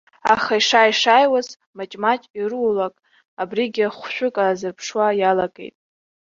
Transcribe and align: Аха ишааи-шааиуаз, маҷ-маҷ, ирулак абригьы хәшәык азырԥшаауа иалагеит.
Аха 0.33 0.53
ишааи-шааиуаз, 0.59 1.47
маҷ-маҷ, 1.77 2.21
ирулак 2.39 2.95
абригьы 3.41 3.85
хәшәык 3.97 4.35
азырԥшаауа 4.47 5.19
иалагеит. 5.19 5.75